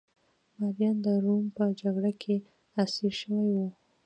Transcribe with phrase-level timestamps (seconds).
[0.59, 2.35] مریان د روم په جګړه کې
[2.83, 3.67] اسیر شوي وو